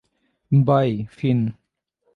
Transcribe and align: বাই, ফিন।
বাই, 0.51 0.89
ফিন। 1.11 1.39